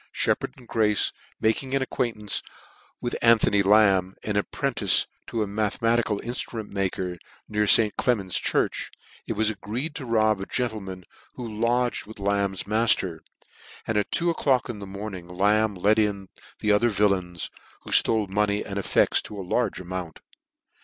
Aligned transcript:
bheppard 0.15 0.57
and 0.57 0.67
Grace 0.67 1.11
making 1.39 1.75
an 1.75 1.83
acquaintance 1.83 2.41
with 2.99 3.15
Anthony 3.21 3.61
Lamb, 3.61 4.15
an 4.23 4.35
apprentice 4.35 5.05
to 5.27 5.43
a 5.43 5.47
mathe 5.47 5.77
matical 5.79 6.19
inftrument 6.23 6.71
maker 6.71 7.19
near 7.47 7.67
St. 7.67 7.95
Clement's 7.97 8.39
church, 8.39 8.89
it 9.27 9.33
was 9.33 9.51
agreed 9.51 9.93
to 9.93 10.07
rob 10.07 10.41
a 10.41 10.47
gentleman 10.47 11.03
who 11.35 11.47
lodged 11.47 12.07
with 12.07 12.17
Lamb's 12.19 12.63
mafter, 12.63 13.19
and 13.85 13.95
at 13.95 14.09
two 14.11 14.31
o'clock 14.31 14.69
in 14.69 14.79
the 14.79 14.87
morning 14.87 15.27
Lamb 15.27 15.75
let 15.75 15.99
in 15.99 16.29
the 16.61 16.71
other 16.71 16.89
villains, 16.89 17.51
who 17.81 17.91
jflole 17.91 18.27
money 18.27 18.65
and 18.65 18.79
effects 18.79 19.21
to 19.21 19.37
a 19.39 19.45
large 19.45 19.79
amount. 19.79 20.21